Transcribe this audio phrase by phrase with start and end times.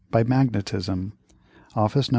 [0.09, 1.13] by magnetism.
[1.75, 2.09] Office No.